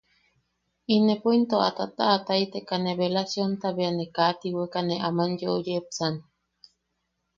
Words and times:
Inepo 0.95 1.27
into 1.37 1.55
a 1.67 1.69
tataʼataiteka 1.77 2.75
ne 2.79 2.91
beelasionta 2.99 3.67
bea 3.77 3.91
ne 3.97 4.05
kaa 4.15 4.31
tiweka 4.39 4.79
ne 4.85 4.95
aman 5.07 5.31
yeu 5.41 5.57
yepsan. 5.67 6.15